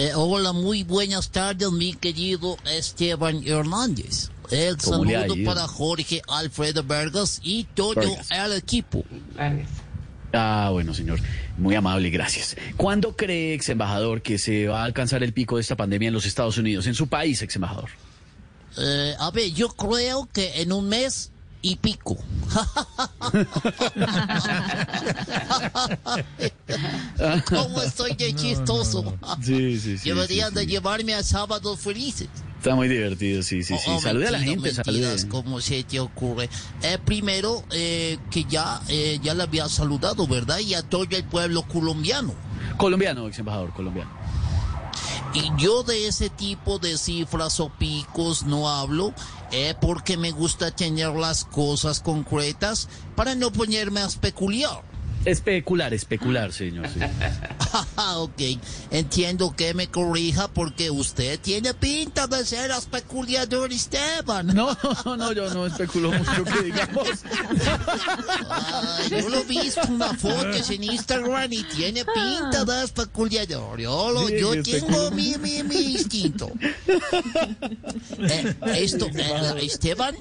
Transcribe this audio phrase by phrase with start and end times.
[0.00, 4.30] Eh, hola, muy buenas tardes, mi querido Esteban Hernández.
[4.48, 8.28] El ¿Cómo le ha saludo para Jorge Alfredo Vargas y todo Vargas.
[8.30, 9.04] el equipo.
[10.32, 11.18] Ah, bueno, señor.
[11.56, 12.56] Muy amable, gracias.
[12.76, 16.14] ¿Cuándo cree, ex embajador, que se va a alcanzar el pico de esta pandemia en
[16.14, 17.90] los Estados Unidos, en su país, ex embajador?
[18.76, 22.16] Eh, a ver, yo creo que en un mes y pico.
[27.48, 29.16] ¿Cómo estoy de chistoso?
[29.42, 30.08] Sí, sí, sí.
[30.08, 30.66] Deberían sí, de sí.
[30.68, 32.28] llevarme a sábados felices.
[32.56, 33.90] Está muy divertido, sí, sí, sí.
[33.90, 35.00] Oh, Salude a la gente, salude.
[35.00, 36.50] mentiras, ¿Cómo se te ocurre?
[36.82, 40.58] Eh, primero, eh, que ya, eh, ya le había saludado, ¿verdad?
[40.58, 42.34] Y a todo el pueblo colombiano.
[42.76, 44.10] Colombiano, ex embajador, colombiano.
[45.34, 49.12] Y yo de ese tipo de cifras o picos no hablo,
[49.52, 54.82] eh, porque me gusta tener las cosas concretas para no ponerme a especular.
[55.30, 56.88] Especular, especular, señor.
[56.88, 57.00] sí.
[58.00, 58.40] Ah, ok,
[58.90, 64.46] entiendo que me corrija porque usted tiene pinta de ser especulador, Esteban.
[64.46, 67.08] No, no, yo no especulo mucho que digamos.
[69.10, 73.78] Yo lo he visto en una foto en Instagram y tiene pinta de especulador.
[73.80, 76.50] Yo, lo- Sí, yo tengo mi, mi, mi instinto.
[78.18, 80.14] Eh, esto, eh, Esteban,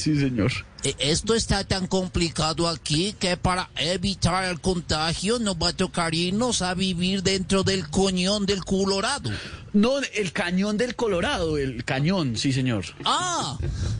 [0.00, 0.50] Sí, señor.
[0.82, 6.14] eh, esto está tan complicado aquí que para evitar el contagio nos va a tocar
[6.14, 9.30] irnos a vivir dentro del coñón del Colorado.
[9.72, 12.84] No, el cañón del Colorado, el cañón, sí, señor.
[13.04, 13.56] Ah,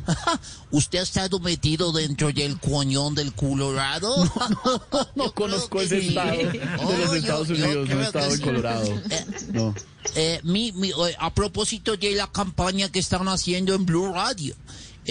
[0.70, 4.14] ¿usted ha estado metido dentro del coñón del Colorado?
[5.14, 6.08] No conozco ese sí.
[6.08, 8.42] estado de Oh, los yo- Estados yo Unidos, no he estado en sí.
[8.42, 8.86] Colorado.
[9.10, 9.74] Eh, No.
[10.16, 14.56] Eh, mi, mi- eh, a propósito de la campaña que están haciendo en Blue Radio,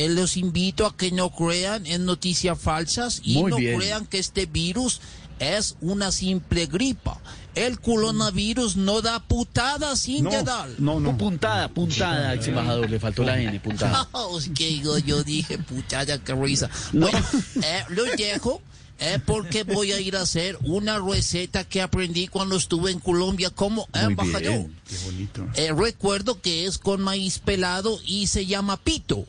[0.06, 3.78] eh, los invito a que no crean en noticias falsas y Muy no bien.
[3.80, 5.02] crean que este virus
[5.40, 7.20] es una simple gripa.
[7.56, 10.76] El coronavirus no da putada sin No, dedal.
[10.78, 11.18] no, no.
[11.18, 14.08] Puntada, puntada, ex embajador, le faltó la N, puntada.
[14.12, 16.70] Oh, es que yo, yo dije, puchada, qué risa.
[16.94, 17.18] Bueno,
[17.64, 18.62] eh, lo dejo
[19.00, 23.50] eh, porque voy a ir a hacer una receta que aprendí cuando estuve en Colombia
[23.50, 24.42] como Muy embajador.
[24.42, 24.76] bien.
[24.88, 25.48] Qué bonito.
[25.56, 29.26] Eh, recuerdo que es con maíz pelado y se llama pito.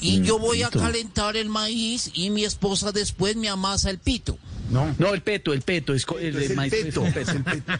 [0.00, 4.38] Y yo voy a calentar el maíz y mi esposa después me amasa el pito.
[4.70, 4.94] No.
[4.98, 7.06] No, el peto, el peto, es, el, Es el maíz- peto.
[7.06, 7.72] Es el peto.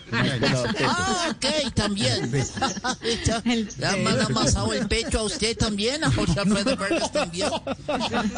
[0.87, 2.31] Ah, ok, también.
[2.31, 6.05] ¿Le han amasado el pecho a usted también?
[6.05, 7.49] ¿A José Alfredo Vargas también?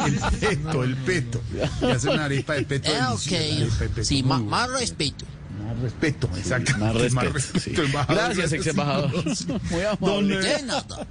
[0.05, 1.41] El peto, el peto.
[1.81, 2.89] Y hace una arepa de peto.
[2.89, 3.71] Eh, de ok.
[3.79, 4.43] peto, Sí, buena.
[4.43, 5.25] más respeto.
[5.63, 6.77] Más respeto, exacto.
[6.77, 7.59] Más respeto.
[7.59, 7.73] sí.
[7.75, 8.15] embajador.
[8.23, 9.11] Gracias, ex embajador.
[9.69, 10.61] Muy amable.
[10.63, 11.07] Nada.